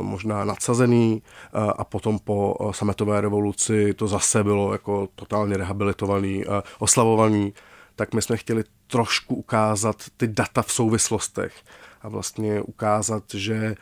možná 0.00 0.44
nadsazený 0.44 1.22
a 1.52 1.84
potom 1.84 2.18
po 2.18 2.56
sametové 2.70 3.20
revoluci 3.20 3.94
to 3.94 4.08
zase 4.08 4.44
bylo 4.44 4.72
jako 4.72 5.08
totálně 5.14 5.56
rehabilitovaný 5.56 6.44
oslavovaný 6.78 7.52
tak 8.02 8.14
my 8.14 8.22
jsme 8.22 8.36
chtěli 8.36 8.64
trošku 8.86 9.34
ukázat 9.34 9.96
ty 10.16 10.28
data 10.28 10.62
v 10.62 10.72
souvislostech 10.72 11.54
a 12.00 12.08
vlastně 12.08 12.60
ukázat, 12.60 13.24
že 13.34 13.74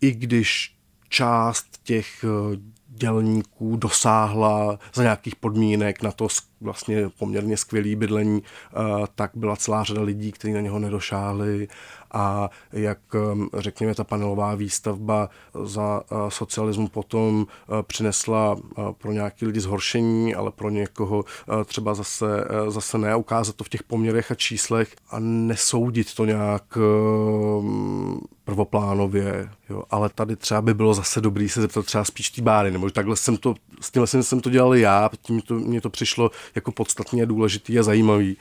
i 0.00 0.12
když 0.12 0.76
část 1.08 1.66
těch 1.82 2.24
eh, 2.24 2.56
dělníků 2.88 3.76
dosáhla 3.76 4.78
za 4.94 5.02
nějakých 5.02 5.36
podmínek 5.36 6.02
na 6.02 6.12
to 6.12 6.28
vlastně 6.60 7.08
poměrně 7.18 7.56
skvělý 7.56 7.96
bydlení, 7.96 8.42
eh, 8.42 8.76
tak 9.14 9.30
byla 9.34 9.56
celá 9.56 9.84
řada 9.84 10.02
lidí, 10.02 10.32
kteří 10.32 10.52
na 10.52 10.60
něho 10.60 10.78
nedošáhli 10.78 11.68
a 12.12 12.50
jak 12.72 12.98
um, 13.14 13.50
řekněme 13.54 13.94
ta 13.94 14.04
panelová 14.04 14.54
výstavba 14.54 15.28
za 15.64 16.02
uh, 16.10 16.28
socialismu 16.28 16.88
potom 16.88 17.40
uh, 17.40 17.82
přinesla 17.82 18.54
uh, 18.54 18.92
pro 18.92 19.12
nějaký 19.12 19.46
lidi 19.46 19.60
zhoršení, 19.60 20.34
ale 20.34 20.50
pro 20.50 20.70
někoho 20.70 21.24
třeba 21.64 21.94
zase, 21.94 22.26
zase 22.68 22.98
ne, 22.98 23.16
ukázat 23.16 23.56
to 23.56 23.64
v 23.64 23.68
těch 23.68 23.82
poměrech 23.82 24.30
a 24.30 24.34
číslech 24.34 24.96
a 25.10 25.18
nesoudit 25.18 26.14
to 26.14 26.24
nějak 26.24 26.76
um, 26.76 28.20
prvoplánově, 28.44 29.50
jo. 29.70 29.82
ale 29.90 30.08
tady 30.08 30.36
třeba 30.36 30.62
by 30.62 30.74
bylo 30.74 30.94
zase 30.94 31.20
dobrý 31.20 31.48
se 31.48 31.60
zeptat 31.60 31.86
třeba 31.86 32.04
spíš 32.04 32.30
té 32.30 32.42
báry, 32.42 32.70
nebo 32.70 32.90
takhle 32.90 33.16
jsem 33.16 33.36
to, 33.36 33.54
s 33.80 33.90
tímhle 33.90 34.06
jsem 34.06 34.40
to 34.40 34.50
dělal 34.50 34.74
já, 34.74 35.10
tím 35.22 35.40
to, 35.40 35.54
mně 35.54 35.80
to 35.80 35.90
přišlo 35.90 36.30
jako 36.54 36.72
podstatně 36.72 37.26
důležitý 37.26 37.78
a 37.78 37.82
zajímavý 37.82 38.36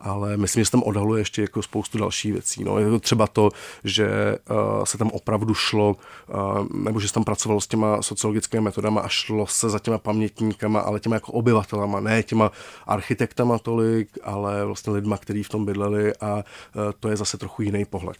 ale 0.00 0.36
myslím, 0.36 0.60
že 0.60 0.64
se 0.64 0.70
tam 0.70 0.82
odhaluje 0.82 1.20
ještě 1.20 1.42
jako 1.42 1.62
spoustu 1.62 1.98
dalších 1.98 2.32
věcí. 2.32 2.64
No. 2.64 2.78
Je 2.78 2.90
to 2.90 3.00
třeba 3.00 3.26
to, 3.26 3.50
že 3.84 4.08
uh, 4.50 4.84
se 4.84 4.98
tam 4.98 5.10
opravdu 5.10 5.54
šlo, 5.54 5.96
uh, 6.28 6.66
nebo 6.74 7.00
že 7.00 7.08
se 7.08 7.14
tam 7.14 7.24
pracovalo 7.24 7.60
s 7.60 7.66
těma 7.66 8.02
sociologickými 8.02 8.60
metodama 8.60 9.00
a 9.00 9.08
šlo 9.08 9.46
se 9.46 9.70
za 9.70 9.78
těma 9.78 9.98
pamětníkama, 9.98 10.80
ale 10.80 11.00
těma 11.00 11.16
jako 11.16 11.32
obyvatelama, 11.32 12.00
ne 12.00 12.22
těma 12.22 12.50
architektama 12.86 13.58
tolik, 13.58 14.18
ale 14.22 14.64
vlastně 14.64 14.92
lidma, 14.92 15.18
kteří 15.18 15.42
v 15.42 15.48
tom 15.48 15.64
bydleli 15.64 16.12
a 16.16 16.34
uh, 16.34 16.42
to 17.00 17.08
je 17.08 17.16
zase 17.16 17.38
trochu 17.38 17.62
jiný 17.62 17.84
pohled. 17.84 18.16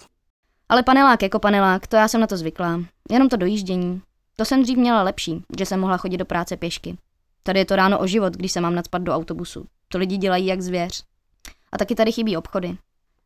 Ale 0.69 0.83
panelák 0.83 1.23
jako 1.23 1.39
panelák, 1.39 1.87
to 1.87 1.97
já 1.97 2.09
jsem 2.09 2.21
na 2.21 2.27
to 2.27 2.37
zvyklá. 2.37 2.81
Jenom 3.11 3.29
to 3.29 3.37
dojíždění. 3.37 4.03
To 4.37 4.45
jsem 4.45 4.63
dřív 4.63 4.79
měla 4.79 5.03
lepší, 5.03 5.43
že 5.59 5.67
jsem 5.67 5.81
mohla 5.81 5.97
chodit 5.97 6.17
do 6.17 6.25
práce 6.25 6.57
pěšky. 6.57 6.97
Tady 7.43 7.59
je 7.59 7.65
to 7.65 7.77
ráno 7.77 7.99
o 7.99 8.07
život, 8.07 8.33
když 8.33 8.53
se 8.53 8.61
mám 8.61 8.75
nadspat 8.75 9.03
do 9.03 9.13
autobusu. 9.13 9.67
To 9.89 9.99
lidi 9.99 10.17
dělají 10.17 10.47
jak 10.47 10.61
zvěř. 10.61 11.10
A 11.73 11.79
taky 11.79 11.95
tady 11.95 12.12
chybí 12.12 12.37
obchody. 12.37 12.77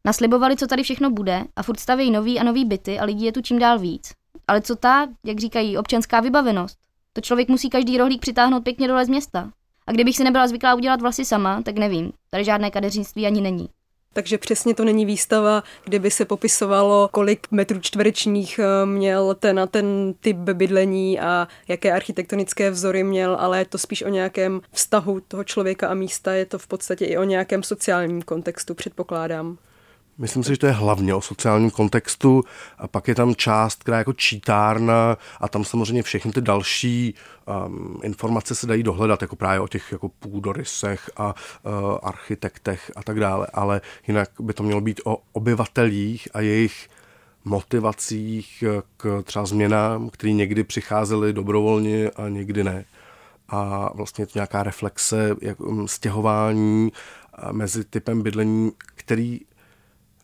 Naslibovali, 0.05 0.57
co 0.57 0.67
tady 0.67 0.83
všechno 0.83 1.11
bude 1.11 1.45
a 1.57 1.63
furt 1.63 1.81
stavějí 1.81 2.11
nový 2.11 2.41
a 2.41 2.45
nový 2.45 2.65
byty 2.65 2.99
a 2.99 3.05
lidí 3.05 3.25
je 3.25 3.33
tu 3.33 3.43
čím 3.43 3.59
dál 3.59 3.79
víc. 3.79 4.13
Ale 4.49 4.61
co 4.61 4.77
ta, 4.77 5.09
jak 5.25 5.39
říkají, 5.39 5.79
občanská 5.79 6.21
vybavenost? 6.21 6.79
To 7.13 7.21
člověk 7.21 7.49
musí 7.49 7.71
každý 7.71 7.99
rohlík 7.99 8.21
přitáhnout 8.21 8.65
pěkně 8.65 8.89
dole 8.89 9.05
z 9.05 9.09
města. 9.09 9.51
A 9.87 9.93
kdybych 9.93 10.17
si 10.17 10.25
nebyla 10.25 10.49
zvyklá 10.49 10.75
udělat 10.75 11.01
vlasy 11.01 11.25
sama, 11.25 11.63
tak 11.63 11.79
nevím. 11.79 12.13
Tady 12.31 12.45
žádné 12.45 12.71
kadeřnictví 12.71 13.27
ani 13.27 13.41
není. 13.41 13.69
Takže 14.15 14.39
přesně 14.39 14.75
to 14.75 14.85
není 14.85 15.07
výstava, 15.07 15.63
kde 15.85 15.99
by 15.99 16.11
se 16.11 16.25
popisovalo, 16.25 17.09
kolik 17.13 17.47
metrů 17.51 17.81
čtverečních 17.81 18.59
eh, 18.59 18.87
měl 18.87 19.35
ten 19.35 19.61
a 19.61 19.67
ten 19.67 20.15
typ 20.21 20.37
bydlení 20.37 21.21
a 21.21 21.49
jaké 21.69 21.93
architektonické 21.93 22.71
vzory 22.71 23.05
měl, 23.05 23.37
ale 23.41 23.59
je 23.59 23.65
to 23.65 23.79
spíš 23.79 24.03
o 24.03 24.09
nějakém 24.09 24.61
vztahu 24.73 25.21
toho 25.21 25.45
člověka 25.45 25.89
a 25.89 25.95
místa, 25.95 26.33
je 26.33 26.47
to 26.47 26.59
v 26.59 26.67
podstatě 26.67 27.05
i 27.05 27.19
o 27.19 27.25
nějakém 27.25 27.63
sociálním 27.63 28.23
kontextu, 28.23 28.75
předpokládám. 28.75 29.59
Myslím 30.19 30.45
si, 30.45 30.51
že 30.51 30.59
to 30.59 30.67
je 30.67 30.73
hlavně 30.73 31.15
o 31.15 31.21
sociálním 31.21 31.71
kontextu 31.71 32.43
a 32.79 32.89
pak 32.89 33.09
je 33.09 33.15
tam 33.15 33.35
část, 33.35 33.81
která 33.81 33.97
je 33.97 34.01
jako 34.01 34.13
čítárna 34.13 35.17
a 35.41 35.49
tam 35.49 35.65
samozřejmě 35.65 36.03
všechny 36.03 36.33
ty 36.33 36.41
další 36.41 37.15
um, 37.67 38.01
informace 38.03 38.55
se 38.55 38.67
dají 38.67 38.83
dohledat, 38.83 39.23
jako 39.23 39.37
právě 39.37 39.61
o 39.61 39.69
těch 39.69 39.93
jako 39.93 40.09
půdorysech 40.09 41.11
a 41.17 41.35
uh, 41.63 41.73
architektech 42.03 42.93
a 42.97 43.03
tak 43.03 43.21
dále, 43.21 43.47
ale 43.55 43.81
jinak 44.09 44.31
by 44.41 44.53
to 44.53 44.63
mělo 44.63 44.81
být 44.81 45.01
o 45.05 45.19
obyvatelích 45.33 46.29
a 46.35 46.41
jejich 46.41 46.89
motivacích 47.45 48.65
k 48.97 49.23
třeba 49.25 49.47
změnám, 49.47 50.11
které 50.11 50.33
někdy 50.33 50.65
přicházely 50.65 51.33
dobrovolně 51.33 52.11
a 52.11 52.29
někdy 52.29 52.65
ne. 52.65 52.85
A 53.49 53.91
vlastně 53.95 54.23
je 54.23 54.27
to 54.27 54.39
nějaká 54.39 54.63
reflexe, 54.63 55.37
jak, 55.41 55.61
um, 55.61 55.89
stěhování 55.89 56.93
mezi 57.53 57.85
typem 57.85 58.23
bydlení, 58.23 58.73
který 58.95 59.41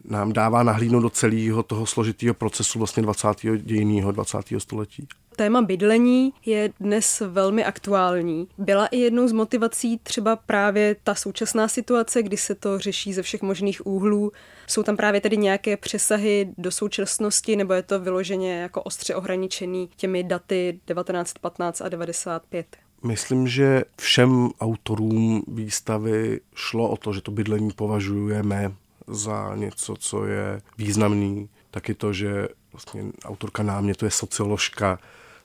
nám 0.04 0.32
dává 0.32 0.62
nahlídnout 0.62 1.00
do 1.00 1.10
celého 1.10 1.62
toho 1.62 1.86
složitého 1.86 2.34
procesu 2.34 2.78
vlastně 2.78 3.02
20. 3.02 3.28
dějného 3.56 4.12
20. 4.12 4.38
století. 4.58 5.08
Téma 5.36 5.62
bydlení 5.62 6.32
je 6.46 6.72
dnes 6.80 7.22
velmi 7.26 7.64
aktuální. 7.64 8.48
Byla 8.58 8.86
i 8.86 8.96
jednou 8.96 9.28
z 9.28 9.32
motivací 9.32 9.98
třeba 9.98 10.36
právě 10.36 10.96
ta 11.04 11.14
současná 11.14 11.68
situace, 11.68 12.22
kdy 12.22 12.36
se 12.36 12.54
to 12.54 12.78
řeší 12.78 13.12
ze 13.12 13.22
všech 13.22 13.42
možných 13.42 13.86
úhlů. 13.86 14.32
Jsou 14.66 14.82
tam 14.82 14.96
právě 14.96 15.20
tedy 15.20 15.36
nějaké 15.36 15.76
přesahy 15.76 16.48
do 16.58 16.70
současnosti, 16.70 17.56
nebo 17.56 17.72
je 17.72 17.82
to 17.82 18.00
vyloženě 18.00 18.60
jako 18.60 18.82
ostře 18.82 19.14
ohraničený 19.14 19.90
těmi 19.96 20.24
daty 20.24 20.80
1915 20.86 21.80
a 21.80 21.88
95? 21.88 22.66
Myslím, 23.02 23.48
že 23.48 23.82
všem 23.96 24.50
autorům 24.60 25.42
výstavy 25.48 26.40
šlo 26.54 26.88
o 26.88 26.96
to, 26.96 27.12
že 27.12 27.20
to 27.20 27.30
bydlení 27.30 27.70
považujeme 27.70 28.72
za 29.10 29.54
něco, 29.54 29.96
co 29.96 30.26
je 30.26 30.62
významný. 30.78 31.48
Taky 31.70 31.94
to, 31.94 32.12
že 32.12 32.48
vlastně 32.72 33.04
autorka 33.24 33.62
námětu 33.62 34.04
je 34.04 34.10
socioložka, 34.10 34.98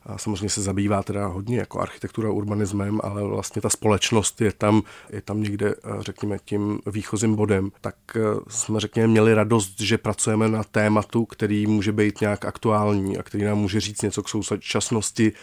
a 0.06 0.18
samozřejmě 0.18 0.50
se 0.50 0.62
zabývá 0.62 1.04
teda 1.04 1.28
hodně 1.28 1.58
jako 1.58 1.80
architektura 1.80 2.32
urbanismem, 2.32 3.00
ale 3.04 3.24
vlastně 3.24 3.62
ta 3.62 3.70
společnost 3.70 4.42
je 4.42 4.54
tam, 4.54 4.82
je 5.10 5.22
tam 5.22 5.44
někde, 5.44 5.76
řekněme, 6.00 6.38
tím 6.46 6.80
výchozím 6.86 7.36
bodem. 7.36 7.72
Tak 7.82 7.96
eh, 8.16 8.20
jsme, 8.48 8.80
řekněme, 8.80 9.08
měli 9.08 9.34
radost, 9.34 9.82
že 9.82 9.98
pracujeme 9.98 10.48
na 10.48 10.64
tématu, 10.64 11.26
který 11.26 11.68
může 11.68 11.92
být 11.92 12.22
nějak 12.22 12.46
aktuální 12.46 13.18
a 13.18 13.24
který 13.24 13.44
nám 13.44 13.58
může 13.58 13.80
říct 13.80 14.02
něco 14.02 14.24
k 14.24 14.30
současnosti, 14.30 15.34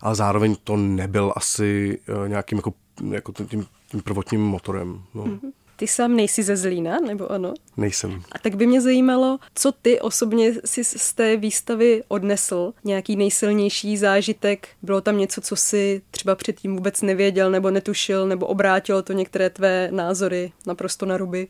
ale 0.00 0.14
zároveň 0.14 0.56
to 0.64 0.76
nebyl 0.76 1.32
asi 1.36 1.98
eh, 2.24 2.28
nějakým 2.28 2.58
jako, 2.58 2.72
jako 3.10 3.32
tím, 3.32 3.66
tím 3.90 4.02
prvotním 4.02 4.40
motorem. 4.40 5.02
No. 5.14 5.24
Mm-hmm. 5.24 5.52
Ty 5.76 5.86
sám 5.86 6.16
nejsi 6.16 6.42
ze 6.42 6.56
Zlína, 6.56 6.98
nebo 7.06 7.32
ano? 7.32 7.54
Nejsem. 7.76 8.22
A 8.32 8.38
tak 8.38 8.54
by 8.54 8.66
mě 8.66 8.80
zajímalo, 8.80 9.38
co 9.54 9.72
ty 9.72 10.00
osobně 10.00 10.52
si 10.64 10.84
z 10.84 11.12
té 11.12 11.36
výstavy 11.36 12.02
odnesl, 12.08 12.72
nějaký 12.84 13.16
nejsilnější 13.16 13.96
zážitek, 13.96 14.68
bylo 14.82 15.00
tam 15.00 15.18
něco, 15.18 15.40
co 15.40 15.56
si 15.56 16.02
třeba 16.10 16.34
předtím 16.34 16.76
vůbec 16.76 17.02
nevěděl 17.02 17.50
nebo 17.50 17.70
netušil, 17.70 18.28
nebo 18.28 18.46
obrátilo 18.46 19.02
to 19.02 19.12
některé 19.12 19.50
tvé 19.50 19.88
názory 19.92 20.52
naprosto 20.66 21.06
na 21.06 21.16
ruby? 21.16 21.48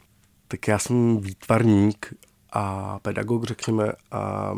Tak 0.49 0.69
já 0.69 0.78
jsem 0.78 1.19
výtvarník 1.21 2.14
a 2.52 2.99
pedagog, 2.99 3.45
řekněme, 3.45 3.93
a 4.11 4.54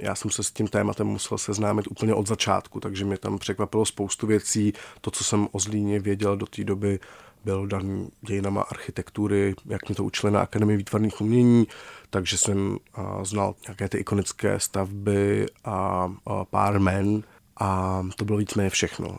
já 0.00 0.14
jsem 0.14 0.30
se 0.30 0.42
s 0.42 0.50
tím 0.50 0.68
tématem 0.68 1.06
musel 1.06 1.38
seznámit 1.38 1.86
úplně 1.90 2.14
od 2.14 2.28
začátku, 2.28 2.80
takže 2.80 3.04
mě 3.04 3.18
tam 3.18 3.38
překvapilo 3.38 3.86
spoustu 3.86 4.26
věcí. 4.26 4.72
To, 5.00 5.10
co 5.10 5.24
jsem 5.24 5.48
o 5.52 5.58
Zlíně 5.58 6.00
věděl 6.00 6.36
do 6.36 6.46
té 6.46 6.64
doby, 6.64 7.00
byl 7.44 7.66
daný 7.66 8.08
dějinama 8.22 8.62
architektury, 8.62 9.54
jak 9.66 9.88
mě 9.88 9.94
to 9.94 10.04
učili 10.04 10.32
na 10.32 10.40
Akademii 10.40 10.76
výtvarných 10.76 11.20
umění, 11.20 11.66
takže 12.10 12.38
jsem 12.38 12.78
znal 13.22 13.54
nějaké 13.68 13.88
ty 13.88 13.98
ikonické 13.98 14.60
stavby 14.60 15.46
a, 15.64 16.12
a 16.26 16.44
pár 16.44 16.80
men 16.80 17.22
a 17.60 18.02
to 18.16 18.24
bylo 18.24 18.38
víceméně 18.38 18.70
všechno. 18.70 19.18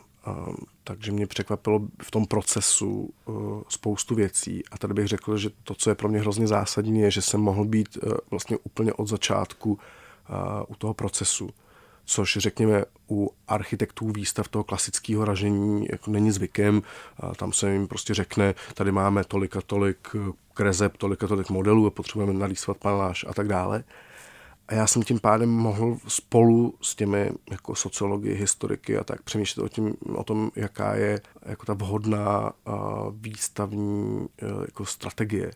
takže 0.84 1.12
mě 1.12 1.26
překvapilo 1.26 1.80
v 2.02 2.10
tom 2.10 2.26
procesu 2.26 3.10
spoustu 3.68 4.14
věcí. 4.14 4.62
A 4.70 4.78
tady 4.78 4.94
bych 4.94 5.06
řekl, 5.06 5.38
že 5.38 5.50
to, 5.64 5.74
co 5.74 5.90
je 5.90 5.94
pro 5.94 6.08
mě 6.08 6.20
hrozně 6.20 6.46
zásadní, 6.46 7.00
je, 7.00 7.10
že 7.10 7.22
jsem 7.22 7.40
mohl 7.40 7.64
být 7.64 7.98
vlastně 8.30 8.56
úplně 8.64 8.92
od 8.92 9.08
začátku 9.08 9.78
u 10.68 10.74
toho 10.74 10.94
procesu 10.94 11.50
což 12.06 12.36
řekněme 12.36 12.84
u 13.10 13.30
architektů 13.48 14.10
výstav 14.10 14.48
toho 14.48 14.64
klasického 14.64 15.24
ražení 15.24 15.86
jako 15.90 16.10
není 16.10 16.30
zvykem. 16.30 16.82
Tam 17.36 17.52
se 17.52 17.72
jim 17.72 17.88
prostě 17.88 18.14
řekne, 18.14 18.54
tady 18.74 18.92
máme 18.92 19.24
tolik 19.24 19.56
a 19.56 19.60
tolik 19.60 20.08
krezeb, 20.54 20.96
tolik 20.96 21.24
a 21.24 21.26
tolik 21.26 21.50
modelů 21.50 21.86
a 21.86 21.90
potřebujeme 21.90 22.32
nalísvat 22.32 22.76
paneláž 22.76 23.24
a 23.28 23.34
tak 23.34 23.48
dále. 23.48 23.84
A 24.68 24.74
já 24.74 24.86
jsem 24.86 25.02
tím 25.02 25.20
pádem 25.20 25.50
mohl 25.50 25.96
spolu 26.08 26.74
s 26.82 26.94
těmi 26.94 27.30
jako 27.50 27.74
sociologi, 27.74 28.34
historiky 28.34 28.98
a 28.98 29.04
tak 29.04 29.22
přemýšlet 29.22 29.64
o, 29.64 29.68
tím, 29.68 29.94
o 30.14 30.24
tom, 30.24 30.50
jaká 30.56 30.94
je 30.94 31.20
jako 31.46 31.66
ta 31.66 31.74
vhodná 31.74 32.52
výstavní 33.12 34.26
e, 34.42 34.46
jako 34.66 34.86
strategie 34.86 35.50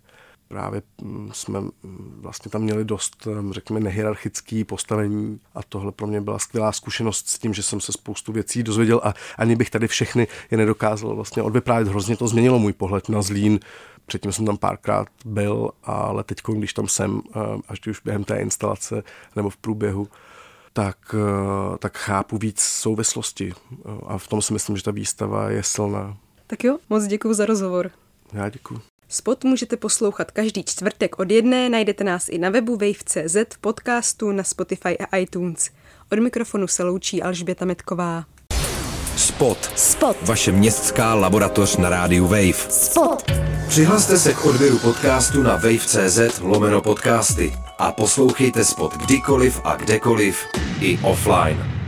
právě 0.51 0.83
mm, 1.03 1.31
jsme 1.33 1.61
mm, 1.61 2.19
vlastně 2.21 2.51
tam 2.51 2.63
měli 2.63 2.85
dost, 2.85 3.27
mm, 3.27 3.53
řekněme, 3.53 3.81
nehierarchický 3.81 4.65
postavení 4.65 5.41
a 5.55 5.63
tohle 5.63 5.93
pro 5.93 6.07
mě 6.07 6.21
byla 6.21 6.39
skvělá 6.39 6.73
zkušenost 6.73 7.29
s 7.29 7.39
tím, 7.39 7.55
že 7.55 7.63
jsem 7.63 7.81
se 7.81 7.93
spoustu 7.93 8.33
věcí 8.33 8.63
dozvěděl 8.63 9.01
a 9.05 9.15
ani 9.39 9.57
bych 9.57 9.71
tady 9.71 9.89
všechny 9.89 10.29
je 10.51 10.59
nedokázal 10.59 11.17
vlastně 11.17 11.43
odvyprávět. 11.43 11.89
Hrozně 11.89 12.17
to 12.17 12.29
změnilo 12.29 12.59
můj 12.59 12.73
pohled 12.73 13.09
na 13.09 13.23
Zlín. 13.23 13.61
Předtím 14.07 14.33
jsem 14.33 14.47
tam 14.47 14.57
párkrát 14.57 15.09
byl, 15.25 15.71
ale 15.85 16.25
teď, 16.25 16.39
když 16.55 16.73
tam 16.73 16.89
jsem, 16.89 17.23
eh, 17.29 17.39
až 17.69 17.87
už 17.87 18.01
během 18.01 18.25
té 18.25 18.37
instalace 18.37 19.03
nebo 19.37 19.51
v 19.51 19.57
průběhu, 19.57 20.09
tak, 20.73 21.15
eh, 21.15 21.79
tak 21.79 21.99
chápu 21.99 22.39
víc 22.39 22.61
souvislosti 22.61 23.53
a 24.07 24.19
v 24.19 24.29
tom 24.29 24.43
si 24.43 24.53
myslím, 24.53 24.77
že 24.77 24.83
ta 24.83 24.91
výstava 24.91 25.51
je 25.51 25.63
silná. 25.63 26.17
Tak 26.47 26.65
jo, 26.65 26.79
moc 26.89 27.07
děkuji 27.07 27.35
za 27.35 27.47
rozhovor. 27.47 27.91
Já 28.33 28.49
děkuji. 28.49 28.90
Spot 29.13 29.45
můžete 29.45 29.77
poslouchat 29.77 30.31
každý 30.31 30.65
čtvrtek 30.65 31.19
od 31.19 31.31
jedné, 31.31 31.69
najdete 31.69 32.05
nás 32.05 32.29
i 32.29 32.39
na 32.39 32.51
webu 32.51 32.77
wave.cz, 32.77 33.37
v 33.55 33.59
podcastu, 33.61 34.33
na 34.33 34.45
Spotify 34.45 34.99
a 34.99 35.17
iTunes. 35.17 35.71
Od 36.13 36.19
mikrofonu 36.19 36.69
se 36.69 36.83
loučí 36.83 37.23
Alžběta 37.23 37.65
Metková. 37.65 38.25
Spot. 39.17 39.71
Spot. 39.77 40.17
Vaše 40.23 40.53
městská 40.53 41.15
laboratoř 41.15 41.77
na 41.77 41.89
rádiu 41.89 42.25
Wave. 42.27 42.71
Spot. 42.71 43.33
Přihlaste 43.69 44.19
se 44.19 44.35
k 44.35 44.45
odběru 44.45 44.79
podcastu 44.79 45.43
na 45.43 45.57
wave.cz 45.57 46.41
lomeno 46.41 46.81
podcasty 46.81 47.53
a 47.79 47.93
poslouchejte 47.93 48.65
Spot 48.65 48.97
kdykoliv 48.97 49.61
a 49.65 49.77
kdekoliv 49.77 50.47
i 50.81 50.99
offline. 51.03 51.80